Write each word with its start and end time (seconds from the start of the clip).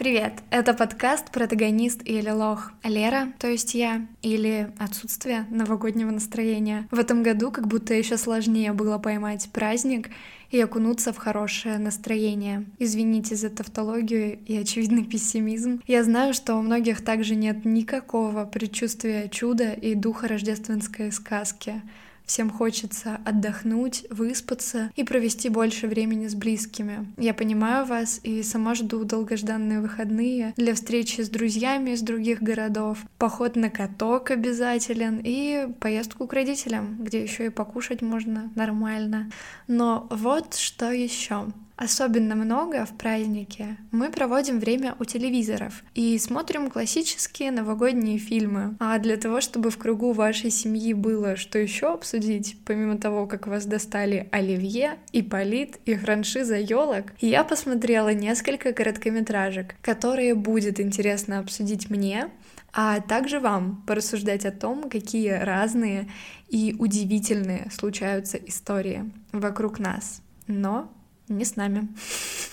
Привет! 0.00 0.42
Это 0.48 0.72
подкаст 0.72 1.30
«Протагонист» 1.30 2.00
или 2.06 2.30
«Лох». 2.30 2.72
Лера, 2.82 3.34
то 3.38 3.48
есть 3.48 3.74
я, 3.74 4.06
или 4.22 4.72
отсутствие 4.78 5.44
новогоднего 5.50 6.10
настроения. 6.10 6.88
В 6.90 6.98
этом 6.98 7.22
году 7.22 7.50
как 7.50 7.68
будто 7.68 7.92
еще 7.92 8.16
сложнее 8.16 8.72
было 8.72 8.96
поймать 8.96 9.50
праздник 9.52 10.08
и 10.50 10.58
окунуться 10.58 11.12
в 11.12 11.18
хорошее 11.18 11.76
настроение. 11.76 12.64
Извините 12.78 13.36
за 13.36 13.50
тавтологию 13.50 14.38
и 14.46 14.56
очевидный 14.56 15.04
пессимизм. 15.04 15.82
Я 15.86 16.02
знаю, 16.02 16.32
что 16.32 16.54
у 16.54 16.62
многих 16.62 17.04
также 17.04 17.34
нет 17.34 17.66
никакого 17.66 18.46
предчувствия 18.46 19.28
чуда 19.28 19.72
и 19.72 19.94
духа 19.94 20.28
рождественской 20.28 21.12
сказки. 21.12 21.82
Всем 22.24 22.50
хочется 22.50 23.20
отдохнуть, 23.24 24.06
выспаться 24.10 24.90
и 24.96 25.04
провести 25.04 25.48
больше 25.48 25.86
времени 25.86 26.28
с 26.28 26.34
близкими. 26.34 27.06
Я 27.16 27.34
понимаю 27.34 27.86
вас 27.86 28.20
и 28.22 28.42
сама 28.42 28.74
жду 28.74 29.04
долгожданные 29.04 29.80
выходные 29.80 30.54
для 30.56 30.74
встречи 30.74 31.20
с 31.20 31.28
друзьями 31.28 31.90
из 31.90 32.02
других 32.02 32.42
городов, 32.42 32.98
поход 33.18 33.56
на 33.56 33.70
каток 33.70 34.30
обязателен 34.30 35.20
и 35.22 35.68
поездку 35.80 36.26
к 36.26 36.32
родителям, 36.32 36.98
где 37.00 37.22
еще 37.22 37.46
и 37.46 37.50
покушать 37.50 38.02
можно 38.02 38.50
нормально. 38.54 39.30
Но 39.66 40.06
вот 40.10 40.54
что 40.54 40.90
еще. 40.90 41.46
Особенно 41.80 42.34
много 42.34 42.84
в 42.84 42.92
празднике 42.98 43.78
мы 43.90 44.10
проводим 44.10 44.60
время 44.60 44.96
у 44.98 45.06
телевизоров 45.06 45.82
и 45.94 46.18
смотрим 46.18 46.70
классические 46.70 47.50
новогодние 47.50 48.18
фильмы. 48.18 48.76
А 48.78 48.98
для 48.98 49.16
того, 49.16 49.40
чтобы 49.40 49.70
в 49.70 49.78
кругу 49.78 50.12
вашей 50.12 50.50
семьи 50.50 50.92
было 50.92 51.36
что 51.36 51.58
еще 51.58 51.94
обсудить, 51.94 52.58
помимо 52.66 52.98
того, 52.98 53.26
как 53.26 53.46
вас 53.46 53.64
достали 53.64 54.28
Оливье, 54.30 54.98
Ипполит 55.12 55.78
и 55.86 55.94
франшиза 55.94 56.56
елок, 56.56 57.14
я 57.18 57.44
посмотрела 57.44 58.12
несколько 58.12 58.74
короткометражек, 58.74 59.74
которые 59.80 60.34
будет 60.34 60.80
интересно 60.80 61.38
обсудить 61.38 61.88
мне, 61.88 62.28
а 62.74 63.00
также 63.00 63.40
вам 63.40 63.82
порассуждать 63.86 64.44
о 64.44 64.52
том, 64.52 64.90
какие 64.90 65.30
разные 65.30 66.10
и 66.50 66.76
удивительные 66.78 67.70
случаются 67.72 68.36
истории 68.36 69.10
вокруг 69.32 69.78
нас. 69.78 70.20
Но 70.46 70.92
не 71.30 71.44
с 71.44 71.56
нами. 71.56 71.88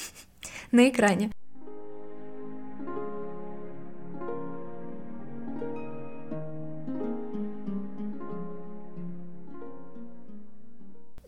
На 0.72 0.90
экране. 0.90 1.32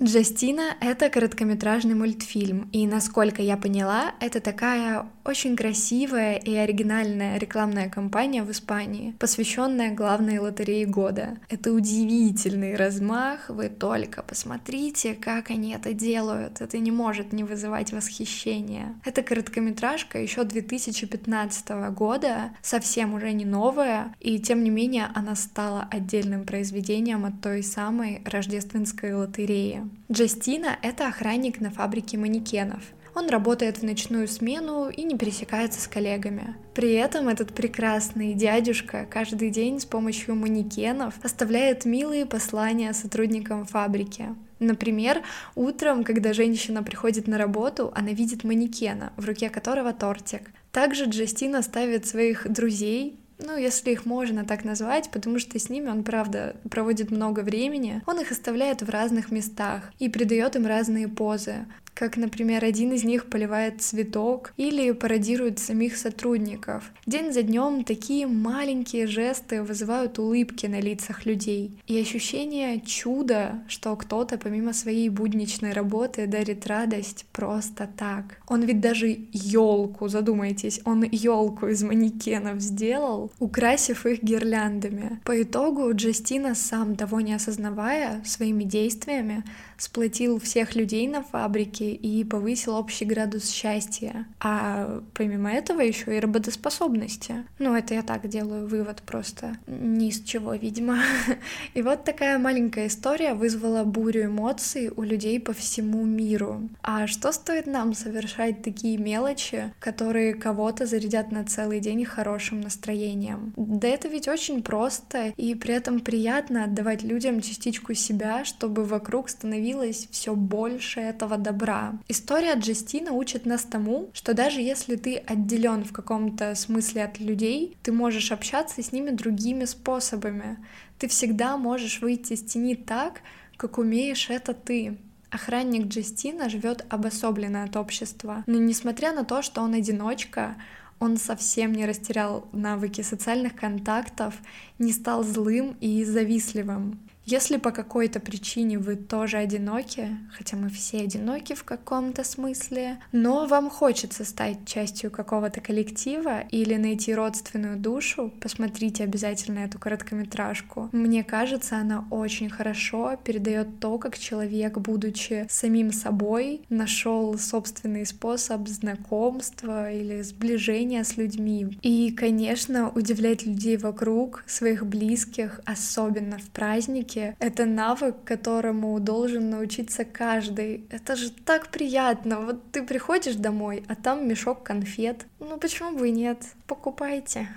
Джастина— 0.02 0.78
это 0.80 1.10
короткометражный 1.10 1.94
мультфильм, 1.94 2.70
и, 2.72 2.88
насколько 2.88 3.42
я 3.42 3.58
поняла, 3.58 4.14
это 4.22 4.40
такая 4.40 5.06
очень 5.26 5.58
красивая 5.58 6.38
и 6.38 6.56
оригинальная 6.56 7.38
рекламная 7.38 7.90
кампания 7.90 8.44
в 8.44 8.50
Испании, 8.50 9.14
посвященная 9.20 9.94
главной 9.94 10.40
лотерее 10.40 10.86
года. 10.86 11.38
Это 11.50 11.74
удивительный 11.74 12.78
размах, 12.78 13.50
вы 13.50 13.68
только 13.68 14.24
посмотрите, 14.24 15.16
как 15.16 15.50
они 15.50 15.74
это 15.74 15.94
делают, 15.94 16.62
это 16.62 16.78
не 16.78 16.92
может 16.92 17.34
не 17.34 17.44
вызывать 17.44 17.92
восхищения. 17.92 18.96
Эта 19.04 19.22
короткометражка 19.22 20.22
еще 20.22 20.46
2015 20.46 21.70
года, 21.92 22.52
совсем 22.62 23.14
уже 23.14 23.34
не 23.34 23.46
новая, 23.46 24.16
и 24.22 24.40
тем 24.40 24.64
не 24.64 24.70
менее 24.70 25.10
она 25.14 25.36
стала 25.36 25.90
отдельным 25.92 26.46
произведением 26.46 27.26
от 27.26 27.42
той 27.42 27.64
самой 27.64 28.22
рождественской 28.24 29.14
лотереи. 29.14 29.90
Джастина— 30.12 30.78
это 30.82 31.08
охранник 31.08 31.60
на 31.62 31.70
фабрике 31.70 32.18
манекенов. 32.18 32.82
Он 33.16 33.28
работает 33.28 33.78
в 33.78 33.84
ночную 33.84 34.28
смену 34.28 34.90
и 34.90 35.04
не 35.04 35.18
пересекается 35.18 35.82
с 35.82 35.88
коллегами. 35.88 36.56
При 36.74 36.94
этом 36.94 37.28
этот 37.28 37.54
прекрасный 37.54 38.34
дядюшка 38.34 39.06
каждый 39.10 39.50
день 39.50 39.80
с 39.80 39.86
помощью 39.86 40.36
манекенов 40.36 41.16
оставляет 41.24 41.86
милые 41.86 42.26
послания 42.26 42.94
сотрудникам 42.94 43.66
фабрики. 43.66 44.28
Например, 44.60 45.24
утром, 45.56 46.04
когда 46.04 46.34
женщина 46.34 46.84
приходит 46.84 47.28
на 47.28 47.38
работу, 47.38 47.92
она 47.96 48.12
видит 48.12 48.44
манекена, 48.44 49.14
в 49.18 49.26
руке 49.26 49.50
которого 49.50 49.94
тортик. 49.94 50.52
Также 50.72 51.06
Джастина 51.06 51.62
ставит 51.62 52.06
своих 52.06 52.50
друзей 52.52 53.20
ну, 53.40 53.58
если 53.58 53.92
их 53.92 54.06
можно 54.06 54.46
так 54.46 54.66
назвать, 54.66 55.10
потому 55.12 55.40
что 55.40 55.58
с 55.58 55.70
ними 55.70 55.90
он, 55.90 56.04
правда, 56.04 56.56
проводит 56.70 57.10
много 57.10 57.40
времени. 57.40 58.02
Он 58.06 58.20
их 58.20 58.32
оставляет 58.32 58.82
в 58.82 58.90
разных 58.90 59.32
местах 59.32 59.92
и 59.98 60.10
придает 60.10 60.56
им 60.56 60.66
разные 60.66 61.08
позы 61.08 61.66
как, 62.00 62.16
например, 62.16 62.64
один 62.64 62.94
из 62.94 63.04
них 63.04 63.26
поливает 63.26 63.82
цветок 63.82 64.54
или 64.56 64.92
пародирует 64.92 65.60
самих 65.60 65.98
сотрудников. 65.98 66.94
День 67.06 67.34
за 67.34 67.42
днем 67.42 67.84
такие 67.84 68.26
маленькие 68.26 69.06
жесты 69.06 69.64
вызывают 69.64 70.18
улыбки 70.18 70.66
на 70.66 70.80
лицах 70.80 71.26
людей 71.26 71.78
и 71.88 72.00
ощущение 72.00 72.80
чуда, 72.80 73.62
что 73.68 73.98
кто-то 73.98 74.38
помимо 74.38 74.72
своей 74.72 75.10
будничной 75.10 75.74
работы 75.74 76.26
дарит 76.26 76.68
радость 76.68 77.26
просто 77.34 77.90
так. 77.98 78.40
Он 78.48 78.62
ведь 78.62 78.80
даже 78.80 79.26
елку, 79.34 80.08
задумайтесь, 80.08 80.80
он 80.86 81.04
елку 81.04 81.68
из 81.68 81.84
манекенов 81.84 82.62
сделал, 82.62 83.30
украсив 83.40 84.06
их 84.06 84.24
гирляндами. 84.24 85.20
По 85.26 85.42
итогу 85.42 85.94
Джастина, 85.94 86.56
сам 86.56 86.96
того 86.96 87.20
не 87.20 87.34
осознавая, 87.34 88.24
своими 88.24 88.64
действиями 88.64 89.44
сплотил 89.78 90.40
всех 90.40 90.76
людей 90.76 91.08
на 91.08 91.24
фабрике 91.24 91.89
и 91.94 92.24
повысил 92.24 92.76
общий 92.76 93.06
градус 93.06 93.50
счастья. 93.50 94.26
А 94.40 95.02
помимо 95.14 95.52
этого 95.52 95.82
еще 95.82 96.16
и 96.16 96.20
работоспособности. 96.20 97.46
Ну, 97.60 97.76
это 97.76 97.94
я 97.94 98.04
так 98.04 98.28
делаю 98.28 98.68
вывод 98.68 99.02
просто. 99.02 99.58
Ни 99.68 100.10
с 100.10 100.22
чего, 100.22 100.54
видимо. 100.54 101.00
И 101.74 101.82
вот 101.82 102.04
такая 102.04 102.38
маленькая 102.40 102.88
история 102.88 103.34
вызвала 103.34 103.84
бурю 103.84 104.26
эмоций 104.26 104.92
у 104.96 105.04
людей 105.04 105.40
по 105.40 105.54
всему 105.54 106.06
миру. 106.06 106.70
А 106.82 107.08
что 107.08 107.32
стоит 107.32 107.68
нам 107.68 107.94
совершать 107.94 108.62
такие 108.62 108.98
мелочи, 108.98 109.74
которые 109.80 110.34
кого-то 110.34 110.86
зарядят 110.86 111.32
на 111.32 111.44
целый 111.44 111.80
день 111.80 112.06
хорошим 112.06 112.62
настроением? 112.62 113.54
Да 113.58 113.88
это 113.88 114.08
ведь 114.08 114.28
очень 114.28 114.62
просто, 114.64 115.34
и 115.38 115.56
при 115.56 115.74
этом 115.74 116.00
приятно 116.00 116.66
отдавать 116.66 117.04
людям 117.04 117.42
частичку 117.42 117.94
себя, 117.94 118.46
чтобы 118.46 118.86
вокруг 118.86 119.30
становилось 119.30 120.08
все 120.12 120.36
больше 120.36 121.00
этого 121.00 121.38
добра. 121.38 121.79
История 122.08 122.56
Джастина 122.56 123.12
учит 123.12 123.46
нас 123.46 123.64
тому, 123.64 124.10
что 124.14 124.34
даже 124.34 124.62
если 124.62 124.96
ты 124.96 125.18
отделен 125.18 125.84
в 125.84 125.92
каком-то 125.92 126.56
смысле 126.56 127.04
от 127.06 127.20
людей, 127.20 127.78
ты 127.84 127.92
можешь 127.92 128.32
общаться 128.32 128.82
с 128.82 128.92
ними 128.92 129.12
другими 129.12 129.66
способами. 129.66 130.58
Ты 130.98 131.08
всегда 131.08 131.58
можешь 131.58 132.02
выйти 132.02 132.34
из 132.34 132.44
тени 132.44 132.76
так, 132.76 133.22
как 133.58 133.78
умеешь 133.78 134.30
это 134.30 134.54
ты. 134.54 134.98
Охранник 135.32 135.88
Джастина 135.88 136.50
живет 136.50 136.86
обособленно 136.90 137.64
от 137.64 137.76
общества, 137.76 138.44
но 138.48 138.58
несмотря 138.58 139.14
на 139.14 139.24
то, 139.24 139.42
что 139.42 139.62
он 139.62 139.76
одиночка, 139.76 140.56
он 141.00 141.18
совсем 141.18 141.72
не 141.72 141.86
растерял 141.86 142.48
навыки 142.52 143.02
социальных 143.02 143.56
контактов, 143.56 144.36
не 144.80 144.92
стал 144.92 145.24
злым 145.24 145.78
и 145.80 146.04
завистливым. 146.04 147.00
Если 147.26 147.58
по 147.58 147.70
какой-то 147.70 148.20
причине 148.20 148.80
вы 148.80 148.96
тоже 148.96 149.38
одиноки, 149.38 150.18
хотя 150.36 150.58
мы 150.58 150.70
все 150.70 151.02
одиноки 151.02 151.54
в 151.54 151.64
каком-то 151.64 152.24
смысле, 152.24 152.98
но 153.12 153.46
вам 153.46 153.70
хочется 153.70 154.26
стать 154.26 154.66
частью 154.66 155.12
какого-то 155.12 155.62
коллектива 155.62 156.42
или 156.50 156.76
найти 156.76 157.14
родственную 157.14 157.78
душу, 157.78 158.34
посмотрите 158.42 159.04
обязательно 159.04 159.60
эту 159.60 159.78
короткометражку. 159.78 160.90
Мне 160.92 161.24
кажется, 161.24 161.78
она 161.78 162.08
очень 162.10 162.50
хорошо 162.50 163.16
передает 163.24 163.80
то, 163.80 164.00
как 164.00 164.18
человек, 164.18 164.80
будучи 164.80 165.46
самим 165.50 165.92
собой, 165.92 166.62
нашел 166.70 167.38
собственный 167.38 168.08
способ 168.08 168.68
знакомства 168.68 169.92
или 169.92 170.24
сближения 170.24 171.04
с 171.04 171.16
людьми. 171.18 171.78
И, 171.84 172.12
конечно, 172.12 172.90
удивлять 172.90 173.46
людей 173.46 173.78
вокруг, 173.78 174.44
своих 174.48 174.86
близких, 174.86 175.62
особенно 175.66 176.40
в 176.40 176.50
праздники, 176.50 177.19
навыки. 177.20 177.38
Это 177.40 177.66
навык, 177.66 178.16
которому 178.26 179.00
должен 179.00 179.50
научиться 179.50 180.06
каждый. 180.06 180.86
Это 180.90 181.16
же 181.16 181.32
так 181.32 181.68
приятно. 181.70 182.42
Вот 182.42 182.72
ты 182.72 182.84
приходишь 182.84 183.36
домой, 183.36 183.84
а 183.88 183.96
там 183.96 184.28
мешок 184.28 184.64
конфет. 184.64 185.26
Ну 185.40 185.58
почему 185.58 185.98
бы 185.98 186.10
и 186.10 186.12
нет? 186.12 186.38
Покупайте. 186.68 187.48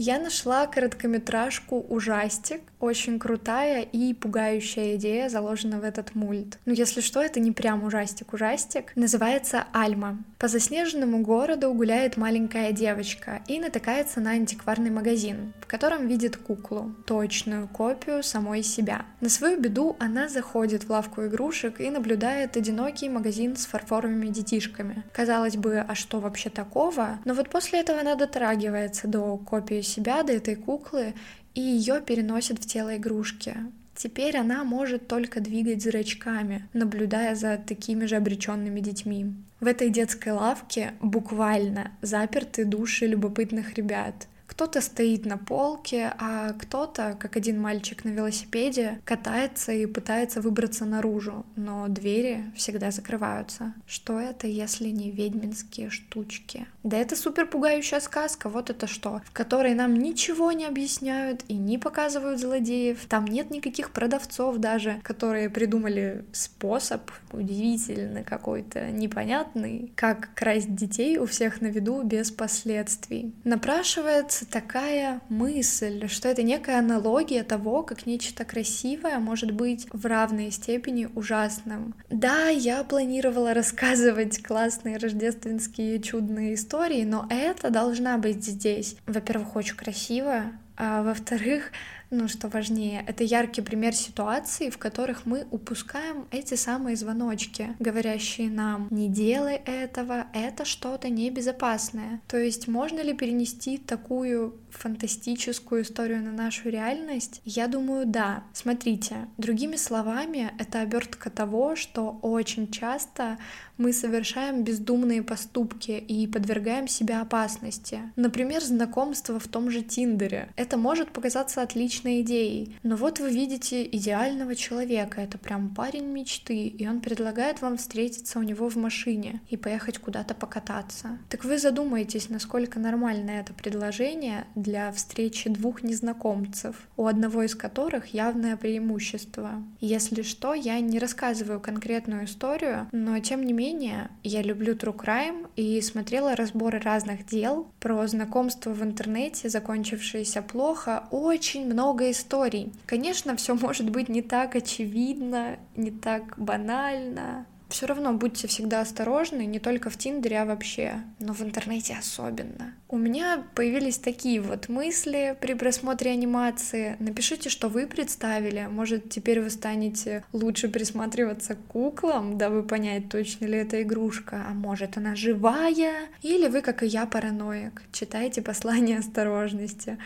Я 0.00 0.20
нашла 0.20 0.66
короткометражку 0.66 1.80
«Ужастик». 1.88 2.60
Очень 2.80 3.18
крутая 3.18 3.82
и 3.82 4.14
пугающая 4.14 4.96
идея 4.96 5.28
заложена 5.28 5.80
в 5.80 5.84
этот 5.84 6.14
мульт. 6.14 6.58
Ну, 6.64 6.72
если 6.72 7.00
что, 7.00 7.20
это 7.20 7.40
не 7.40 7.50
прям 7.50 7.82
ужастик-ужастик. 7.82 8.92
Называется 8.94 9.64
«Альма». 9.72 10.18
По 10.38 10.46
заснеженному 10.46 11.18
городу 11.22 11.72
гуляет 11.74 12.16
маленькая 12.16 12.70
девочка 12.70 13.42
и 13.48 13.58
натыкается 13.58 14.20
на 14.20 14.30
антикварный 14.30 14.90
магазин, 14.90 15.52
в 15.60 15.66
котором 15.66 16.06
видит 16.06 16.36
куклу, 16.36 16.94
точную 17.06 17.66
копию 17.66 18.22
самой 18.22 18.62
себя. 18.62 19.04
На 19.20 19.28
свою 19.28 19.60
беду 19.60 19.96
она 19.98 20.28
заходит 20.28 20.84
в 20.84 20.90
лавку 20.90 21.26
игрушек 21.26 21.80
и 21.80 21.90
наблюдает 21.90 22.56
одинокий 22.56 23.08
магазин 23.08 23.56
с 23.56 23.66
фарфоровыми 23.66 24.28
детишками. 24.28 25.02
Казалось 25.12 25.56
бы, 25.56 25.78
а 25.80 25.96
что 25.96 26.20
вообще 26.20 26.50
такого? 26.50 27.18
Но 27.24 27.34
вот 27.34 27.48
после 27.48 27.80
этого 27.80 27.98
она 27.98 28.14
дотрагивается 28.14 29.08
до 29.08 29.36
копии 29.38 29.80
себя, 29.80 30.22
до 30.22 30.32
этой 30.32 30.54
куклы, 30.54 31.14
и 31.58 31.60
ее 31.60 32.00
переносят 32.00 32.60
в 32.60 32.66
тело 32.66 32.96
игрушки. 32.96 33.52
Теперь 33.96 34.36
она 34.36 34.62
может 34.62 35.08
только 35.08 35.40
двигать 35.40 35.82
зрачками, 35.82 36.68
наблюдая 36.72 37.34
за 37.34 37.56
такими 37.56 38.04
же 38.04 38.14
обреченными 38.14 38.78
детьми. 38.78 39.34
В 39.58 39.66
этой 39.66 39.90
детской 39.90 40.32
лавке 40.32 40.92
буквально 41.00 41.90
заперты 42.00 42.64
души 42.64 43.08
любопытных 43.08 43.74
ребят— 43.74 44.28
кто-то 44.48 44.80
стоит 44.80 45.26
на 45.26 45.36
полке, 45.38 46.12
а 46.18 46.52
кто-то, 46.54 47.16
как 47.20 47.36
один 47.36 47.60
мальчик 47.60 48.04
на 48.04 48.08
велосипеде, 48.08 49.00
катается 49.04 49.72
и 49.72 49.86
пытается 49.86 50.40
выбраться 50.40 50.84
наружу, 50.84 51.46
но 51.54 51.86
двери 51.88 52.50
всегда 52.56 52.90
закрываются. 52.90 53.74
Что 53.86 54.18
это, 54.18 54.46
если 54.46 54.88
не 54.88 55.10
ведьминские 55.10 55.90
штучки? 55.90 56.66
Да 56.82 56.96
это 56.96 57.14
супер 57.14 57.46
пугающая 57.46 58.00
сказка, 58.00 58.48
вот 58.48 58.70
это 58.70 58.86
что, 58.86 59.20
в 59.26 59.32
которой 59.32 59.74
нам 59.74 59.94
ничего 59.94 60.50
не 60.52 60.64
объясняют 60.64 61.44
и 61.48 61.54
не 61.54 61.76
показывают 61.76 62.40
злодеев. 62.40 63.04
Там 63.06 63.26
нет 63.26 63.50
никаких 63.50 63.90
продавцов 63.90 64.56
даже, 64.56 65.00
которые 65.02 65.50
придумали 65.50 66.24
способ 66.32 67.10
удивительный 67.32 68.24
какой-то, 68.24 68.90
непонятный, 68.90 69.92
как 69.94 70.30
красть 70.34 70.74
детей 70.74 71.18
у 71.18 71.26
всех 71.26 71.60
на 71.60 71.66
виду 71.66 72.02
без 72.02 72.30
последствий. 72.30 73.34
Напрашивается 73.44 74.37
такая 74.46 75.20
мысль, 75.28 76.08
что 76.08 76.28
это 76.28 76.42
некая 76.42 76.78
аналогия 76.78 77.42
того, 77.42 77.82
как 77.82 78.06
нечто 78.06 78.44
красивое 78.44 79.18
может 79.18 79.52
быть 79.52 79.86
в 79.92 80.06
равной 80.06 80.50
степени 80.50 81.08
ужасным. 81.14 81.94
Да, 82.10 82.48
я 82.48 82.84
планировала 82.84 83.54
рассказывать 83.54 84.42
классные 84.42 84.96
рождественские 84.96 86.00
чудные 86.00 86.54
истории, 86.54 87.04
но 87.04 87.26
это 87.30 87.70
должна 87.70 88.18
быть 88.18 88.44
здесь. 88.44 88.96
Во-первых, 89.06 89.56
очень 89.56 89.76
красиво, 89.76 90.44
а 90.76 91.02
во-вторых, 91.02 91.72
ну, 92.10 92.28
что 92.28 92.48
важнее, 92.48 93.04
это 93.06 93.24
яркий 93.24 93.62
пример 93.62 93.94
ситуации, 93.94 94.70
в 94.70 94.78
которых 94.78 95.26
мы 95.26 95.46
упускаем 95.50 96.26
эти 96.30 96.54
самые 96.54 96.96
звоночки, 96.96 97.74
говорящие 97.78 98.50
нам 98.50 98.88
«не 98.90 99.08
делай 99.08 99.56
этого, 99.56 100.26
это 100.32 100.64
что-то 100.64 101.08
небезопасное». 101.08 102.20
То 102.28 102.38
есть 102.38 102.68
можно 102.68 103.00
ли 103.00 103.12
перенести 103.12 103.78
такую 103.78 104.54
фантастическую 104.70 105.82
историю 105.82 106.22
на 106.22 106.32
нашу 106.32 106.68
реальность? 106.68 107.40
Я 107.44 107.66
думаю, 107.66 108.06
да. 108.06 108.44
Смотрите, 108.52 109.28
другими 109.36 109.76
словами, 109.76 110.52
это 110.58 110.80
обертка 110.80 111.30
того, 111.30 111.76
что 111.76 112.18
очень 112.22 112.70
часто 112.70 113.38
мы 113.76 113.92
совершаем 113.92 114.64
бездумные 114.64 115.22
поступки 115.22 115.92
и 115.92 116.26
подвергаем 116.26 116.88
себя 116.88 117.22
опасности. 117.22 118.00
Например, 118.16 118.62
знакомство 118.62 119.38
в 119.38 119.46
том 119.46 119.70
же 119.70 119.82
Тиндере. 119.82 120.50
Это 120.56 120.76
может 120.76 121.10
показаться 121.12 121.62
отличной 121.98 122.22
идеей, 122.22 122.76
но 122.82 122.96
вот 122.96 123.20
вы 123.20 123.30
видите 123.30 123.84
идеального 123.84 124.54
человека, 124.54 125.20
это 125.20 125.38
прям 125.38 125.74
парень 125.74 126.06
мечты, 126.06 126.66
и 126.66 126.86
он 126.86 127.00
предлагает 127.00 127.60
вам 127.60 127.76
встретиться 127.76 128.38
у 128.38 128.42
него 128.42 128.68
в 128.68 128.76
машине 128.76 129.40
и 129.48 129.56
поехать 129.56 129.98
куда-то 129.98 130.34
покататься. 130.34 131.18
Так 131.28 131.44
вы 131.44 131.58
задумаетесь, 131.58 132.28
насколько 132.28 132.78
нормально 132.78 133.30
это 133.30 133.52
предложение 133.52 134.46
для 134.54 134.92
встречи 134.92 135.50
двух 135.50 135.82
незнакомцев, 135.82 136.76
у 136.96 137.06
одного 137.06 137.42
из 137.42 137.54
которых 137.54 138.14
явное 138.14 138.56
преимущество. 138.56 139.62
Если 139.80 140.22
что, 140.22 140.54
я 140.54 140.80
не 140.80 140.98
рассказываю 140.98 141.60
конкретную 141.60 142.24
историю, 142.24 142.88
но 142.92 143.18
тем 143.20 143.44
не 143.44 143.52
менее 143.52 144.10
я 144.22 144.42
люблю 144.42 144.74
True 144.74 144.96
Crime 144.96 145.48
и 145.56 145.80
смотрела 145.80 146.36
разборы 146.36 146.78
разных 146.78 147.26
дел 147.26 147.66
про 147.80 148.06
знакомство 148.06 148.70
в 148.70 148.82
интернете, 148.82 149.48
закончившиеся 149.48 150.42
плохо, 150.42 151.04
очень 151.10 151.66
много 151.66 151.87
историй. 152.10 152.72
Конечно, 152.86 153.36
все 153.36 153.54
может 153.54 153.90
быть 153.90 154.08
не 154.08 154.22
так 154.22 154.56
очевидно, 154.56 155.58
не 155.76 155.90
так 155.90 156.38
банально, 156.38 157.46
все 157.68 157.86
равно 157.86 158.14
будьте 158.14 158.48
всегда 158.48 158.80
осторожны, 158.80 159.44
не 159.44 159.58
только 159.58 159.90
в 159.90 159.98
Тиндере, 159.98 160.40
а 160.40 160.44
вообще, 160.46 161.02
но 161.18 161.34
в 161.34 161.42
интернете 161.42 161.96
особенно. 161.98 162.74
У 162.88 162.96
меня 162.96 163.44
появились 163.54 163.98
такие 163.98 164.40
вот 164.40 164.70
мысли 164.70 165.36
при 165.38 165.52
просмотре 165.52 166.12
анимации. 166.12 166.96
Напишите, 166.98 167.50
что 167.50 167.68
вы 167.68 167.86
представили. 167.86 168.66
Может, 168.70 169.10
теперь 169.10 169.42
вы 169.42 169.50
станете 169.50 170.24
лучше 170.32 170.68
присматриваться 170.68 171.56
к 171.56 171.66
куклам, 171.66 172.38
дабы 172.38 172.62
понять, 172.62 173.10
точно 173.10 173.44
ли 173.44 173.58
это 173.58 173.82
игрушка, 173.82 174.46
а 174.48 174.54
может, 174.54 174.96
она 174.96 175.14
живая? 175.14 176.08
Или 176.22 176.48
вы, 176.48 176.62
как 176.62 176.82
и 176.82 176.86
я, 176.86 177.04
параноик, 177.04 177.82
читаете 177.92 178.40
послание 178.40 178.98
осторожности 178.98 179.98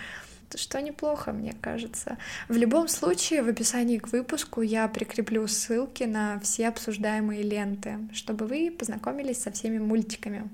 что 0.59 0.81
неплохо, 0.81 1.33
мне 1.33 1.55
кажется. 1.61 2.19
В 2.49 2.57
любом 2.57 2.89
случае, 2.89 3.43
в 3.43 3.49
описании 3.49 3.99
к 3.99 4.13
выпуску 4.13 4.63
я 4.63 4.89
прикреплю 4.89 5.47
ссылки 5.47 6.05
на 6.05 6.39
все 6.41 6.69
обсуждаемые 6.69 7.43
ленты, 7.43 7.99
чтобы 8.13 8.47
вы 8.47 8.75
познакомились 8.77 9.43
со 9.43 9.51
всеми 9.51 9.79
мультиками. 9.79 10.49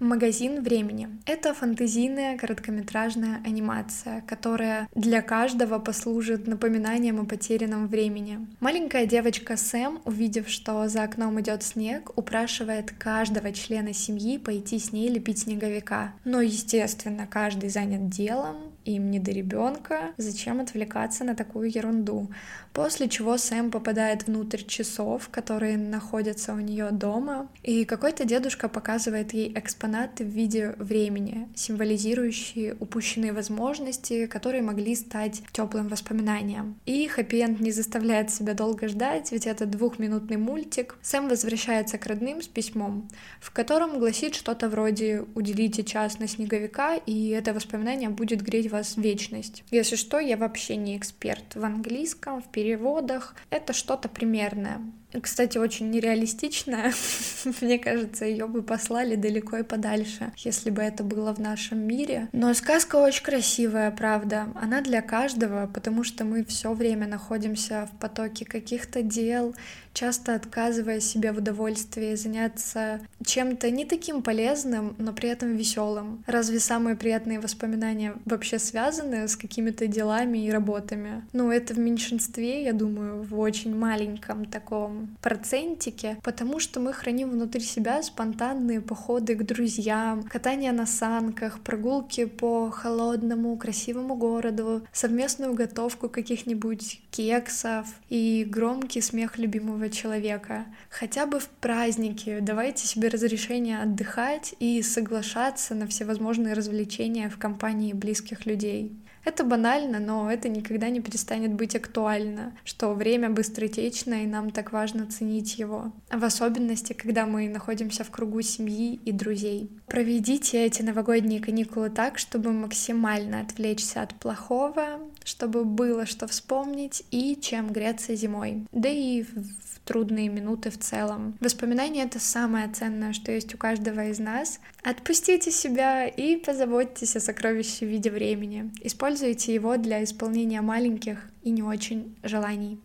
Магазин 0.00 0.62
времени. 0.62 1.08
Это 1.24 1.54
фантазийная 1.54 2.36
короткометражная 2.36 3.40
анимация, 3.46 4.22
которая 4.26 4.88
для 4.94 5.22
каждого 5.22 5.78
послужит 5.78 6.46
напоминанием 6.48 7.20
о 7.20 7.24
потерянном 7.24 7.86
времени. 7.86 8.46
Маленькая 8.58 9.06
девочка 9.06 9.56
Сэм, 9.56 10.00
увидев, 10.04 10.48
что 10.48 10.88
за 10.88 11.04
окном 11.04 11.40
идет 11.40 11.62
снег, 11.62 12.10
упрашивает 12.16 12.90
каждого 12.90 13.52
члена 13.52 13.94
семьи 13.94 14.36
пойти 14.36 14.78
с 14.80 14.92
ней 14.92 15.08
лепить 15.08 15.38
снеговика. 15.38 16.12
Но, 16.24 16.40
естественно, 16.40 17.26
каждый 17.26 17.70
занят 17.70 18.10
делом, 18.10 18.73
им 18.84 19.10
не 19.10 19.18
до 19.18 19.30
ребенка, 19.30 20.12
зачем 20.16 20.60
отвлекаться 20.60 21.24
на 21.24 21.34
такую 21.34 21.70
ерунду. 21.70 22.30
После 22.72 23.08
чего 23.08 23.38
Сэм 23.38 23.70
попадает 23.70 24.26
внутрь 24.26 24.62
часов, 24.62 25.28
которые 25.30 25.76
находятся 25.76 26.52
у 26.52 26.58
нее 26.58 26.90
дома, 26.90 27.48
и 27.62 27.84
какой-то 27.84 28.24
дедушка 28.24 28.68
показывает 28.68 29.32
ей 29.32 29.52
экспонаты 29.56 30.24
в 30.24 30.28
виде 30.28 30.74
времени, 30.78 31.48
символизирующие 31.54 32.76
упущенные 32.80 33.32
возможности, 33.32 34.26
которые 34.26 34.62
могли 34.62 34.94
стать 34.96 35.42
теплым 35.52 35.88
воспоминанием. 35.88 36.76
И 36.84 37.06
хэппи 37.06 37.56
не 37.60 37.70
заставляет 37.70 38.30
себя 38.30 38.54
долго 38.54 38.88
ждать, 38.88 39.30
ведь 39.32 39.46
это 39.46 39.66
двухминутный 39.66 40.36
мультик. 40.36 40.96
Сэм 41.02 41.28
возвращается 41.28 41.98
к 41.98 42.06
родным 42.06 42.42
с 42.42 42.48
письмом, 42.48 43.08
в 43.40 43.50
котором 43.52 43.98
гласит 43.98 44.34
что-то 44.34 44.68
вроде 44.68 45.24
«Уделите 45.34 45.84
час 45.84 46.18
на 46.18 46.26
снеговика, 46.26 46.96
и 46.96 47.28
это 47.28 47.52
воспоминание 47.52 48.08
будет 48.08 48.42
греть 48.42 48.70
вас 48.74 48.96
вечность. 48.96 49.64
Если 49.70 49.96
что, 49.96 50.18
я 50.18 50.36
вообще 50.36 50.76
не 50.76 50.96
эксперт 50.96 51.54
в 51.54 51.64
английском, 51.64 52.42
в 52.42 52.50
переводах. 52.50 53.34
Это 53.50 53.72
что-то 53.72 54.08
примерное. 54.08 54.80
Кстати, 55.20 55.58
очень 55.58 55.90
нереалистичная. 55.90 56.92
Мне 57.60 57.78
кажется, 57.78 58.24
ее 58.24 58.46
бы 58.46 58.62
послали 58.62 59.14
далеко 59.16 59.58
и 59.58 59.62
подальше, 59.62 60.32
если 60.38 60.70
бы 60.70 60.82
это 60.82 61.04
было 61.04 61.32
в 61.34 61.40
нашем 61.40 61.78
мире. 61.78 62.28
Но 62.32 62.52
сказка 62.54 62.96
очень 62.96 63.22
красивая, 63.22 63.90
правда. 63.90 64.48
Она 64.54 64.80
для 64.80 65.02
каждого, 65.02 65.66
потому 65.72 66.04
что 66.04 66.24
мы 66.24 66.44
все 66.44 66.72
время 66.72 67.06
находимся 67.06 67.88
в 67.92 67.98
потоке 67.98 68.44
каких-то 68.44 69.02
дел, 69.02 69.54
часто 69.92 70.34
отказывая 70.34 71.00
себе 71.00 71.32
в 71.32 71.38
удовольствии 71.38 72.14
заняться 72.16 73.00
чем-то 73.24 73.70
не 73.70 73.84
таким 73.84 74.22
полезным, 74.22 74.94
но 74.98 75.12
при 75.12 75.28
этом 75.28 75.54
веселым. 75.56 76.24
Разве 76.26 76.58
самые 76.58 76.96
приятные 76.96 77.40
воспоминания 77.40 78.14
вообще 78.24 78.58
связаны 78.58 79.28
с 79.28 79.36
какими-то 79.36 79.86
делами 79.86 80.38
и 80.38 80.50
работами? 80.50 81.24
Ну, 81.32 81.50
это 81.50 81.74
в 81.74 81.78
меньшинстве, 81.78 82.64
я 82.64 82.72
думаю, 82.72 83.22
в 83.22 83.38
очень 83.38 83.74
маленьком 83.76 84.44
таком 84.44 85.03
процентике, 85.20 86.18
потому 86.22 86.60
что 86.60 86.80
мы 86.80 86.92
храним 86.92 87.30
внутри 87.30 87.60
себя 87.60 88.02
спонтанные 88.02 88.80
походы 88.80 89.34
к 89.34 89.44
друзьям, 89.44 90.22
катание 90.22 90.72
на 90.72 90.86
санках, 90.86 91.60
прогулки 91.60 92.24
по 92.24 92.70
холодному, 92.70 93.56
красивому 93.56 94.14
городу, 94.14 94.86
совместную 94.92 95.54
готовку 95.54 96.08
каких-нибудь 96.08 97.00
кексов 97.10 97.86
и 98.08 98.46
громкий 98.48 99.00
смех 99.00 99.38
любимого 99.38 99.90
человека. 99.90 100.66
Хотя 100.90 101.26
бы 101.26 101.40
в 101.40 101.48
праздники 101.48 102.38
давайте 102.40 102.86
себе 102.86 103.08
разрешение 103.08 103.80
отдыхать 103.80 104.54
и 104.60 104.82
соглашаться 104.82 105.74
на 105.74 105.86
всевозможные 105.86 106.54
развлечения 106.54 107.28
в 107.28 107.38
компании 107.38 107.92
близких 107.92 108.46
людей. 108.46 108.96
Это 109.24 109.44
банально, 109.44 110.00
но 110.00 110.30
это 110.30 110.48
никогда 110.48 110.88
не 110.90 111.00
перестанет 111.00 111.52
быть 111.52 111.74
актуально, 111.74 112.56
что 112.64 112.94
время 112.94 113.30
быстротечно, 113.30 114.22
и 114.22 114.26
нам 114.26 114.50
так 114.50 114.72
важно 114.72 115.06
ценить 115.06 115.58
его. 115.58 115.92
В 116.10 116.24
особенности, 116.24 116.92
когда 116.92 117.26
мы 117.26 117.48
находимся 117.48 118.04
в 118.04 118.10
кругу 118.10 118.42
семьи 118.42 119.00
и 119.04 119.12
друзей. 119.12 119.70
Проведите 119.86 120.64
эти 120.64 120.82
новогодние 120.82 121.40
каникулы 121.40 121.90
так, 121.90 122.18
чтобы 122.18 122.52
максимально 122.52 123.40
отвлечься 123.40 124.02
от 124.02 124.14
плохого, 124.14 125.00
чтобы 125.24 125.64
было 125.64 126.06
что 126.06 126.26
вспомнить 126.26 127.04
и 127.10 127.36
чем 127.40 127.72
греться 127.72 128.14
зимой. 128.14 128.66
Да 128.72 128.88
и 128.88 129.22
в 129.22 129.80
трудные 129.84 130.28
минуты 130.28 130.70
в 130.70 130.78
целом. 130.78 131.36
Воспоминания— 131.40 132.02
это 132.04 132.18
самое 132.18 132.68
ценное, 132.68 133.12
что 133.12 133.32
есть 133.32 133.54
у 133.54 133.58
каждого 133.58 134.06
из 134.06 134.18
нас. 134.18 134.60
Отпустите 134.82 135.50
себя 135.50 136.06
и 136.06 136.36
позаботьтесь 136.36 137.16
о 137.16 137.20
сокровище 137.20 137.86
в 137.86 137.90
виде 137.90 138.10
времени. 138.10 138.70
Используйте 138.82 139.13
его 139.22 139.76
для 139.76 140.02
исполнения 140.02 140.60
маленьких 140.60 141.18
и 141.42 141.50
не 141.50 141.62
очень 141.62 142.16
желаний. 142.22 142.80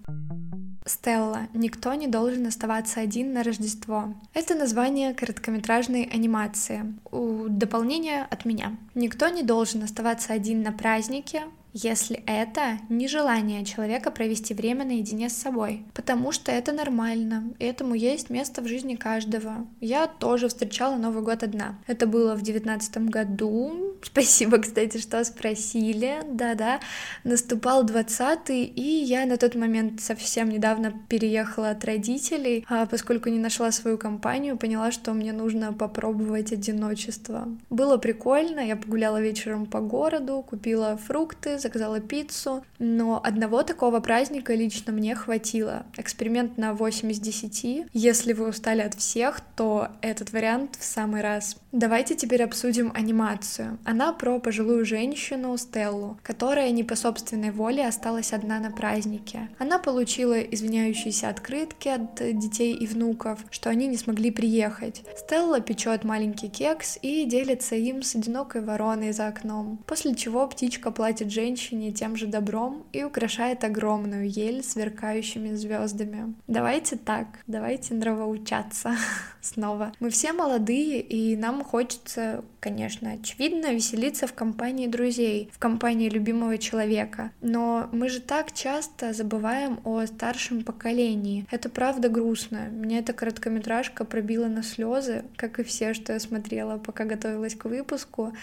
Стелла. 0.85 1.47
Никто 1.53 1.93
не 1.93 2.07
должен 2.07 2.47
оставаться 2.47 2.99
один 2.99 3.33
на 3.33 3.43
Рождество. 3.43 4.15
Это 4.33 4.55
название 4.55 5.13
короткометражной 5.13 6.03
анимации. 6.03 6.93
У 7.11 7.45
дополнения 7.47 8.27
от 8.29 8.45
меня. 8.45 8.75
Никто 8.95 9.29
не 9.29 9.43
должен 9.43 9.83
оставаться 9.83 10.33
один 10.33 10.63
на 10.63 10.71
празднике, 10.71 11.43
если 11.73 12.23
это 12.25 12.79
нежелание 12.89 13.63
человека 13.63 14.09
провести 14.09 14.53
время 14.53 14.85
наедине 14.85 15.29
с 15.29 15.33
собой. 15.33 15.83
Потому 15.93 16.31
что 16.31 16.51
это 16.51 16.71
нормально, 16.71 17.53
этому 17.59 17.93
есть 17.93 18.29
место 18.29 18.61
в 18.61 18.67
жизни 18.67 18.95
каждого. 18.95 19.67
Я 19.79 20.07
тоже 20.07 20.47
встречала 20.47 20.95
Новый 20.95 21.21
год 21.23 21.43
одна. 21.43 21.77
Это 21.85 22.07
было 22.07 22.35
в 22.35 22.41
девятнадцатом 22.41 23.07
году. 23.07 23.88
Спасибо, 24.01 24.59
кстати, 24.59 24.97
что 24.97 25.23
спросили. 25.23 26.21
Да-да, 26.29 26.79
наступал 27.23 27.83
двадцатый, 27.83 28.63
и 28.63 28.81
я 28.81 29.25
на 29.25 29.37
тот 29.37 29.55
момент 29.55 30.01
совсем 30.01 30.49
недавно 30.49 30.93
переехала 31.09 31.71
от 31.71 31.83
родителей, 31.85 32.65
а 32.69 32.85
поскольку 32.85 33.29
не 33.29 33.39
нашла 33.39 33.71
свою 33.71 33.97
компанию, 33.97 34.57
поняла, 34.57 34.91
что 34.91 35.13
мне 35.13 35.33
нужно 35.33 35.73
попробовать 35.73 36.51
одиночество. 36.51 37.47
Было 37.69 37.97
прикольно, 37.97 38.59
я 38.59 38.75
погуляла 38.75 39.21
вечером 39.21 39.65
по 39.65 39.79
городу, 39.79 40.43
купила 40.47 40.97
фрукты, 40.97 41.59
заказала 41.59 41.99
пиццу, 41.99 42.63
но 42.79 43.21
одного 43.23 43.63
такого 43.63 43.99
праздника 43.99 44.53
лично 44.53 44.93
мне 44.93 45.15
хватило. 45.15 45.85
Эксперимент 45.97 46.57
на 46.57 46.73
8 46.73 47.11
из 47.11 47.19
10. 47.19 47.87
Если 47.93 48.33
вы 48.33 48.47
устали 48.47 48.81
от 48.81 48.95
всех, 48.95 49.41
то 49.55 49.89
этот 50.01 50.31
вариант 50.31 50.77
в 50.79 50.83
самый 50.83 51.21
раз. 51.21 51.57
Давайте 51.71 52.15
теперь 52.15 52.41
обсудим 52.41 52.91
анимацию. 52.95 53.77
Она 53.85 54.11
про 54.11 54.39
пожилую 54.39 54.85
женщину 54.85 55.55
Стеллу, 55.55 56.17
которая 56.23 56.71
не 56.71 56.83
по 56.83 56.95
собственной 56.95 57.51
воле 57.51 57.85
осталась 57.85 58.33
одна 58.33 58.59
на 58.59 58.71
празднике. 58.71 59.49
Она 59.59 59.77
получила 59.77 60.39
извиняющиеся 60.39 61.29
открытки 61.29 61.89
от 61.89 62.15
детей 62.15 62.73
и 62.73 62.87
внуков, 62.87 63.39
что 63.51 63.69
они 63.69 63.85
не 63.85 63.97
смогли 63.97 64.31
приехать. 64.31 65.03
Стелла 65.15 65.59
печет 65.59 66.03
маленький 66.03 66.49
кекс 66.49 66.97
и 67.03 67.25
делится 67.25 67.75
им 67.75 68.01
с 68.01 68.15
одинокой 68.15 68.61
вороной 68.61 69.11
за 69.11 69.27
окном, 69.27 69.79
после 69.85 70.15
чего 70.15 70.47
птичка 70.47 70.89
платит 70.89 71.31
женщине 71.31 71.91
тем 71.91 72.15
же 72.15 72.25
добром 72.25 72.83
и 72.93 73.03
украшает 73.03 73.63
огромную 73.63 74.27
ель 74.27 74.63
сверкающими 74.63 75.53
звездами. 75.53 76.33
Давайте 76.47 76.95
так, 76.95 77.27
давайте 77.45 77.93
нравоучаться 77.93 78.95
снова. 79.41 79.93
Мы 79.99 80.09
все 80.09 80.33
молодые, 80.33 80.99
и 81.01 81.37
нам 81.37 81.58
хочется, 81.63 82.43
конечно, 82.59 83.11
очевидно, 83.11 83.73
веселиться 83.73 84.27
в 84.27 84.33
компании 84.33 84.87
друзей, 84.87 85.49
в 85.53 85.59
компании 85.59 86.09
любимого 86.09 86.57
человека. 86.57 87.31
Но 87.41 87.89
мы 87.91 88.09
же 88.09 88.21
так 88.21 88.53
часто 88.53 89.13
забываем 89.13 89.79
о 89.83 90.05
старшем 90.05 90.63
поколении. 90.63 91.45
Это 91.51 91.69
правда 91.69 92.09
грустно. 92.09 92.69
Меня 92.69 92.99
эта 92.99 93.13
короткометражка 93.13 94.05
пробила 94.05 94.47
на 94.47 94.63
слезы, 94.63 95.25
как 95.35 95.59
и 95.59 95.63
все, 95.63 95.93
что 95.93 96.13
я 96.13 96.19
смотрела, 96.19 96.77
пока 96.77 97.05
готовилась 97.05 97.55
к 97.55 97.65
выпуску 97.65 98.33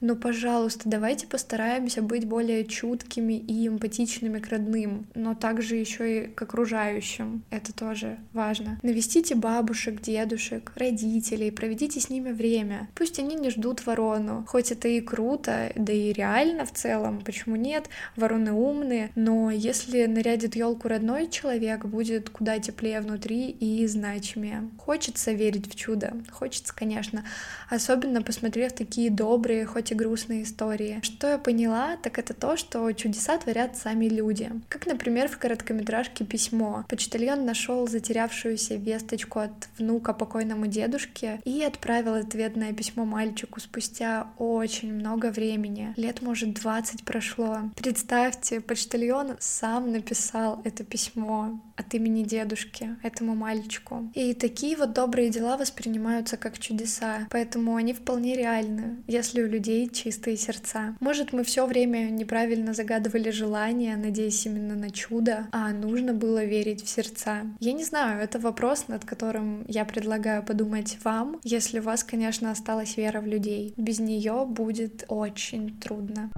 но, 0.00 0.16
пожалуйста, 0.16 0.82
давайте 0.86 1.26
постараемся 1.26 2.00
быть 2.02 2.26
более 2.26 2.64
чуткими 2.64 3.34
и 3.34 3.68
эмпатичными 3.68 4.38
к 4.38 4.48
родным, 4.48 5.06
но 5.14 5.34
также 5.34 5.76
еще 5.76 6.24
и 6.24 6.26
к 6.26 6.40
окружающим. 6.42 7.42
Это 7.50 7.74
тоже 7.74 8.18
важно. 8.32 8.78
Навестите 8.82 9.34
бабушек, 9.34 10.00
дедушек, 10.00 10.72
родителей, 10.76 11.50
проведите 11.50 12.00
с 12.00 12.08
ними 12.08 12.32
время. 12.32 12.88
Пусть 12.94 13.18
они 13.18 13.34
не 13.34 13.50
ждут 13.50 13.84
ворону. 13.84 14.44
Хоть 14.48 14.72
это 14.72 14.88
и 14.88 15.00
круто, 15.00 15.72
да 15.76 15.92
и 15.92 16.12
реально 16.12 16.64
в 16.64 16.72
целом, 16.72 17.20
почему 17.20 17.56
нет? 17.56 17.88
Вороны 18.16 18.52
умные, 18.52 19.10
но 19.14 19.50
если 19.50 20.06
нарядит 20.06 20.56
елку 20.56 20.88
родной 20.88 21.28
человек, 21.28 21.84
будет 21.84 22.30
куда 22.30 22.58
теплее 22.58 23.00
внутри 23.00 23.50
и 23.50 23.86
значимее. 23.86 24.68
Хочется 24.78 25.32
верить 25.32 25.70
в 25.70 25.74
чудо, 25.74 26.14
хочется, 26.30 26.74
конечно, 26.74 27.24
особенно 27.68 28.22
посмотрев 28.22 28.72
такие 28.72 29.10
добрые, 29.10 29.66
хоть 29.66 29.89
эти 29.90 29.94
грустные 29.94 30.44
истории. 30.44 31.00
Что 31.02 31.28
я 31.28 31.38
поняла, 31.38 31.96
так 31.96 32.18
это 32.18 32.34
то, 32.34 32.56
что 32.56 32.90
чудеса 32.92 33.38
творят 33.38 33.76
сами 33.76 34.06
люди. 34.06 34.50
Как, 34.68 34.86
например, 34.86 35.28
в 35.28 35.38
короткометражке 35.38 36.24
«Письмо». 36.24 36.84
Почтальон 36.88 37.44
нашел 37.44 37.88
затерявшуюся 37.88 38.76
весточку 38.76 39.40
от 39.40 39.68
внука 39.78 40.12
покойному 40.12 40.66
дедушке 40.66 41.40
и 41.44 41.62
отправил 41.62 42.14
ответное 42.14 42.72
письмо 42.72 43.04
мальчику 43.04 43.60
спустя 43.60 44.28
очень 44.38 44.92
много 44.94 45.30
времени. 45.30 45.92
Лет, 45.96 46.22
может, 46.22 46.54
20 46.54 47.04
прошло. 47.04 47.58
Представьте, 47.76 48.60
почтальон 48.60 49.36
сам 49.40 49.90
написал 49.92 50.60
это 50.64 50.84
письмо 50.84 51.60
от 51.76 51.94
имени 51.94 52.22
дедушки 52.22 52.96
этому 53.02 53.34
мальчику. 53.34 54.10
И 54.14 54.34
такие 54.34 54.76
вот 54.76 54.92
добрые 54.92 55.30
дела 55.30 55.56
воспринимаются 55.56 56.36
как 56.36 56.58
чудеса, 56.58 57.26
поэтому 57.30 57.76
они 57.76 57.94
вполне 57.94 58.36
реальны, 58.36 58.98
если 59.06 59.42
у 59.42 59.48
людей 59.48 59.79
чистые 59.88 60.36
сердца. 60.36 60.94
Может, 61.00 61.32
мы 61.32 61.44
все 61.44 61.66
время 61.66 62.10
неправильно 62.10 62.74
загадывали 62.74 63.30
желания, 63.30 63.96
надеясь 63.96 64.46
именно 64.46 64.74
на 64.74 64.90
чудо, 64.90 65.48
а 65.52 65.70
нужно 65.72 66.12
было 66.12 66.44
верить 66.44 66.84
в 66.84 66.88
сердца. 66.88 67.42
Я 67.60 67.72
не 67.72 67.84
знаю, 67.84 68.22
это 68.22 68.38
вопрос, 68.38 68.88
над 68.88 69.04
которым 69.04 69.64
я 69.68 69.84
предлагаю 69.84 70.42
подумать 70.42 70.98
вам, 71.04 71.40
если 71.42 71.80
у 71.80 71.82
вас, 71.82 72.04
конечно, 72.04 72.50
осталась 72.50 72.96
вера 72.96 73.20
в 73.20 73.26
людей. 73.26 73.74
Без 73.76 73.98
нее 73.98 74.44
будет 74.46 75.04
очень 75.08 75.78
трудно. 75.78 76.30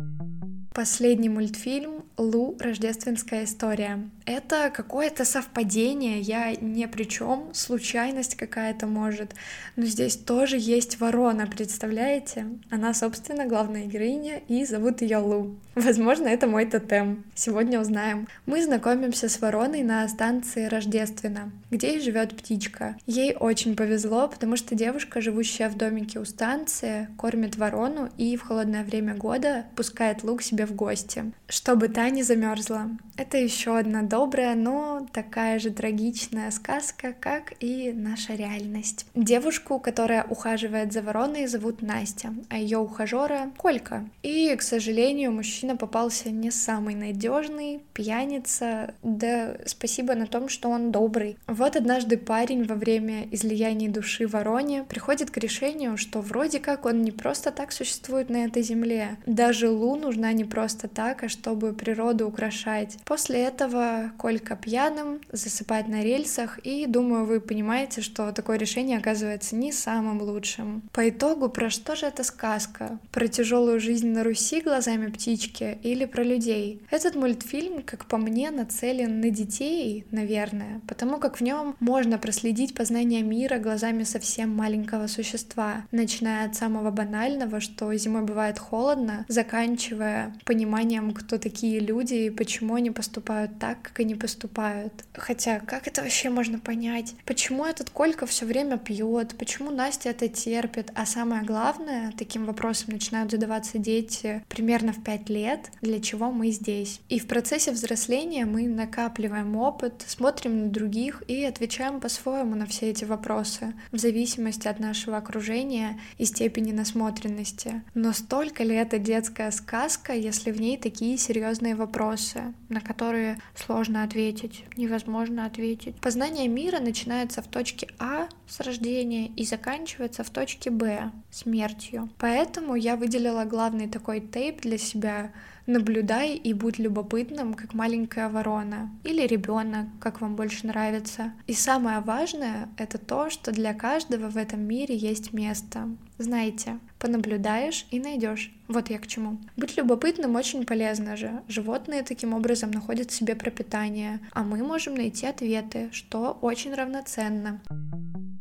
Последний 0.74 1.28
мультфильм 1.28 2.01
«Лу. 2.16 2.56
Рождественская 2.58 3.44
история». 3.44 4.08
Это 4.24 4.70
какое-то 4.74 5.24
совпадение, 5.24 6.20
я 6.20 6.54
не 6.54 6.86
при 6.86 7.04
чем, 7.04 7.50
случайность 7.54 8.36
какая-то 8.36 8.86
может. 8.86 9.34
Но 9.76 9.84
здесь 9.84 10.16
тоже 10.16 10.56
есть 10.58 11.00
ворона, 11.00 11.46
представляете? 11.46 12.46
Она, 12.70 12.94
собственно, 12.94 13.46
главная 13.46 13.86
героиня, 13.86 14.40
и 14.48 14.64
зовут 14.64 15.02
ее 15.02 15.18
Лу. 15.18 15.56
Возможно, 15.74 16.28
это 16.28 16.46
мой 16.46 16.66
тотем. 16.66 17.24
Сегодня 17.34 17.80
узнаем. 17.80 18.28
Мы 18.46 18.62
знакомимся 18.62 19.28
с 19.28 19.40
вороной 19.40 19.82
на 19.82 20.06
станции 20.08 20.66
Рождествена, 20.66 21.50
где 21.70 21.96
и 21.96 22.00
живет 22.00 22.36
птичка. 22.36 22.96
Ей 23.06 23.34
очень 23.34 23.74
повезло, 23.74 24.28
потому 24.28 24.56
что 24.56 24.74
девушка, 24.74 25.20
живущая 25.20 25.70
в 25.70 25.76
домике 25.76 26.18
у 26.18 26.24
станции, 26.24 27.08
кормит 27.16 27.56
ворону 27.56 28.10
и 28.18 28.36
в 28.36 28.42
холодное 28.42 28.84
время 28.84 29.14
года 29.14 29.64
пускает 29.74 30.22
Лу 30.22 30.36
к 30.36 30.42
себе 30.42 30.66
в 30.66 30.74
гости, 30.74 31.32
чтобы 31.48 31.88
та 31.88 32.01
не 32.10 32.22
замерзла. 32.22 32.90
Это 33.16 33.36
еще 33.36 33.78
одна 33.78 34.02
добрая, 34.02 34.54
но 34.54 35.06
такая 35.12 35.58
же 35.58 35.70
трагичная 35.70 36.50
сказка, 36.50 37.14
как 37.18 37.52
и 37.60 37.92
наша 37.92 38.34
реальность. 38.34 39.06
Девушку, 39.14 39.78
которая 39.78 40.24
ухаживает 40.24 40.92
за 40.92 41.02
вороной, 41.02 41.46
зовут 41.46 41.82
Настя, 41.82 42.34
а 42.48 42.56
ее 42.56 42.78
ухажера 42.78 43.50
Колька. 43.58 44.08
И, 44.22 44.54
к 44.56 44.62
сожалению, 44.62 45.32
мужчина 45.32 45.76
попался 45.76 46.30
не 46.30 46.50
самый 46.50 46.94
надежный, 46.94 47.82
пьяница, 47.92 48.94
да 49.02 49.56
спасибо 49.66 50.14
на 50.14 50.26
том, 50.26 50.48
что 50.48 50.70
он 50.70 50.90
добрый. 50.90 51.36
Вот 51.46 51.76
однажды 51.76 52.16
парень 52.16 52.64
во 52.64 52.74
время 52.74 53.26
излияния 53.30 53.90
души 53.90 54.26
вороне 54.26 54.84
приходит 54.84 55.30
к 55.30 55.36
решению, 55.36 55.96
что 55.96 56.20
вроде 56.20 56.60
как 56.60 56.86
он 56.86 57.02
не 57.02 57.12
просто 57.12 57.50
так 57.50 57.72
существует 57.72 58.30
на 58.30 58.44
этой 58.46 58.62
земле. 58.62 59.16
Даже 59.26 59.68
Лу 59.68 59.96
нужна 59.96 60.32
не 60.32 60.44
просто 60.44 60.88
так, 60.88 61.22
а 61.24 61.28
чтобы 61.28 61.72
при 61.72 61.91
природу 61.92 62.26
украшать. 62.26 62.96
После 63.04 63.42
этого 63.42 64.12
Колька 64.16 64.56
пьяным 64.56 65.20
засыпать 65.30 65.88
на 65.88 66.02
рельсах, 66.02 66.58
и 66.64 66.86
думаю, 66.86 67.26
вы 67.26 67.38
понимаете, 67.40 68.00
что 68.00 68.32
такое 68.32 68.56
решение 68.56 68.96
оказывается 68.96 69.56
не 69.56 69.72
самым 69.72 70.22
лучшим. 70.22 70.82
По 70.92 71.08
итогу, 71.08 71.50
про 71.50 71.68
что 71.68 71.94
же 71.94 72.06
эта 72.06 72.24
сказка? 72.24 72.98
Про 73.10 73.28
тяжелую 73.28 73.78
жизнь 73.78 74.08
на 74.08 74.24
Руси 74.24 74.62
глазами 74.62 75.08
птички 75.08 75.78
или 75.82 76.06
про 76.06 76.22
людей? 76.22 76.80
Этот 76.90 77.14
мультфильм, 77.14 77.82
как 77.82 78.06
по 78.06 78.16
мне, 78.16 78.50
нацелен 78.50 79.20
на 79.20 79.28
детей, 79.28 80.06
наверное, 80.10 80.80
потому 80.88 81.18
как 81.18 81.40
в 81.40 81.42
нем 81.42 81.76
можно 81.78 82.16
проследить 82.16 82.74
познание 82.74 83.22
мира 83.22 83.58
глазами 83.58 84.04
совсем 84.04 84.48
маленького 84.48 85.08
существа, 85.08 85.84
начиная 85.90 86.46
от 86.46 86.54
самого 86.54 86.90
банального, 86.90 87.60
что 87.60 87.94
зимой 87.94 88.22
бывает 88.22 88.58
холодно, 88.58 89.26
заканчивая 89.28 90.34
пониманием, 90.46 91.12
кто 91.12 91.36
такие 91.36 91.81
люди 91.82 92.14
и 92.14 92.30
почему 92.30 92.76
они 92.76 92.90
поступают 92.90 93.58
так, 93.58 93.82
как 93.82 94.00
они 94.00 94.14
поступают. 94.14 94.92
Хотя, 95.14 95.60
как 95.60 95.86
это 95.86 96.02
вообще 96.02 96.30
можно 96.30 96.58
понять? 96.58 97.14
Почему 97.26 97.64
этот 97.66 97.90
Колька 97.90 98.26
все 98.26 98.46
время 98.46 98.78
пьет? 98.78 99.34
Почему 99.38 99.70
Настя 99.70 100.10
это 100.10 100.28
терпит? 100.28 100.90
А 100.94 101.06
самое 101.06 101.42
главное, 101.42 102.12
таким 102.16 102.46
вопросом 102.46 102.92
начинают 102.92 103.30
задаваться 103.30 103.78
дети 103.78 104.44
примерно 104.48 104.92
в 104.92 105.02
5 105.02 105.28
лет, 105.28 105.70
для 105.80 106.00
чего 106.00 106.30
мы 106.30 106.50
здесь. 106.50 107.00
И 107.08 107.18
в 107.18 107.26
процессе 107.26 107.72
взросления 107.72 108.44
мы 108.46 108.66
накапливаем 108.66 109.56
опыт, 109.56 110.04
смотрим 110.06 110.64
на 110.64 110.68
других 110.68 111.22
и 111.28 111.44
отвечаем 111.44 112.00
по-своему 112.00 112.54
на 112.54 112.66
все 112.66 112.90
эти 112.90 113.04
вопросы, 113.04 113.74
в 113.90 113.98
зависимости 113.98 114.68
от 114.68 114.78
нашего 114.78 115.16
окружения 115.16 116.00
и 116.18 116.24
степени 116.24 116.72
насмотренности. 116.72 117.82
Но 117.94 118.12
столько 118.12 118.62
ли 118.64 118.74
это 118.74 118.98
детская 118.98 119.50
сказка, 119.50 120.12
если 120.12 120.50
в 120.50 120.60
ней 120.60 120.76
такие 120.76 121.16
серьезные 121.18 121.71
вопросы, 121.74 122.54
на 122.68 122.80
которые 122.80 123.38
сложно 123.54 124.02
ответить, 124.02 124.64
невозможно 124.76 125.46
ответить? 125.46 125.96
Познание 125.96 126.48
мира 126.48 126.80
начинается 126.80 127.42
в 127.42 127.46
точке 127.46 127.88
А 127.98 128.28
с 128.46 128.60
рождения 128.60 129.28
и 129.28 129.44
заканчивается 129.44 130.24
в 130.24 130.30
точке 130.30 130.70
Б 130.70 131.10
смертью. 131.30 132.08
Поэтому 132.18 132.74
я 132.74 132.96
выделила 132.96 133.44
главный 133.44 133.88
такой 133.88 134.20
тейп 134.20 134.62
для 134.62 134.78
себя 134.78 135.32
Наблюдай 135.66 136.34
и 136.34 136.54
будь 136.54 136.78
любопытным, 136.78 137.54
как 137.54 137.74
маленькая 137.74 138.28
ворона. 138.28 138.90
Или 139.04 139.26
ребенок, 139.26 139.86
как 140.00 140.20
вам 140.20 140.34
больше 140.34 140.66
нравится. 140.66 141.32
И 141.46 141.54
самое 141.54 142.00
важное— 142.00 142.68
это 142.76 142.98
то, 142.98 143.30
что 143.30 143.52
для 143.52 143.72
каждого 143.72 144.28
в 144.28 144.36
этом 144.36 144.60
мире 144.60 144.96
есть 144.96 145.32
место. 145.32 145.88
Знаете, 146.18 146.78
понаблюдаешь 147.02 147.84
и 147.90 147.98
найдешь. 147.98 148.52
Вот 148.68 148.88
я 148.88 148.98
к 149.00 149.08
чему. 149.08 149.38
Быть 149.56 149.76
любопытным 149.76 150.36
очень 150.36 150.64
полезно 150.64 151.16
же. 151.16 151.42
Животные 151.48 152.04
таким 152.04 152.32
образом 152.32 152.70
находят 152.70 153.10
себе 153.10 153.34
пропитание, 153.34 154.20
а 154.30 154.44
мы 154.44 154.58
можем 154.58 154.94
найти 154.94 155.26
ответы, 155.26 155.88
что 155.90 156.38
очень 156.40 156.72
равноценно. 156.72 157.60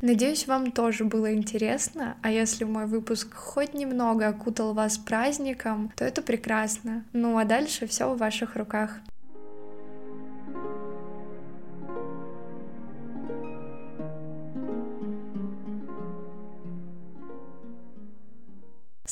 Надеюсь, 0.02 0.48
вам 0.48 0.72
тоже 0.72 1.06
было 1.06 1.34
интересно, 1.34 2.18
а 2.22 2.32
если 2.32 2.64
мой 2.64 2.86
выпуск 2.86 3.34
хоть 3.34 3.74
немного 3.74 4.28
окутал 4.28 4.74
вас 4.74 4.98
праздником, 4.98 5.92
то 5.96 6.06
это 6.06 6.22
прекрасно. 6.22 7.04
Ну 7.14 7.38
а 7.38 7.46
дальше 7.46 7.88
все 7.88 8.14
в 8.14 8.18
ваших 8.18 8.56
руках. 8.56 9.00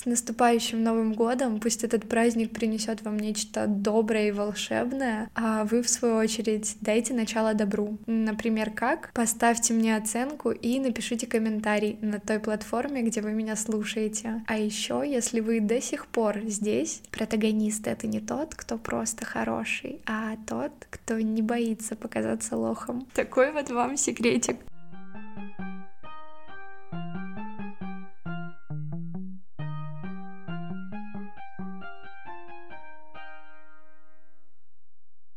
Наступающим 0.10 0.84
Новым 0.84 1.13
годом! 1.13 1.60
Пусть 1.60 1.84
этот 1.84 2.08
праздник 2.08 2.51
принесет 2.51 3.01
вам 3.04 3.18
нечто 3.18 3.66
доброе 3.68 4.30
и 4.30 4.32
волшебное, 4.32 5.30
а 5.36 5.63
вы, 5.63 5.82
в 5.82 5.89
свою 5.89 6.16
очередь, 6.16 6.75
дайте 6.82 7.13
начало 7.13 7.54
добру. 7.54 7.98
Например, 8.06 8.72
как? 8.72 9.12
Поставьте 9.13 9.74
мне 9.74 9.96
оценку 9.96 10.51
и 10.51 10.80
напишите 10.80 11.28
комментарий 11.28 11.98
на 12.01 12.20
той 12.20 12.39
платформе, 12.39 13.04
где 13.04 13.22
вы 13.22 13.32
меня 13.32 13.56
слушаете. 13.56 14.44
А 14.48 14.58
еще, 14.58 15.04
если 15.06 15.39
вы 15.39 15.60
до 15.60 15.82
сих 15.82 16.08
пор 16.08 16.42
здесь, 16.46 17.01
протагонист— 17.12 17.88
это 17.88 18.08
не 18.08 18.20
тот, 18.20 18.56
кто 18.56 18.78
просто 18.78 19.25
хороший, 19.25 20.01
а 20.06 20.36
тот, 20.48 20.72
кто 20.89 21.20
не 21.20 21.42
боится 21.42 21.96
показаться 21.96 22.58
лохом. 22.58 23.08
Такой 23.13 23.51
вот 23.51 23.70
вам 23.70 23.98
секретик. 23.98 24.58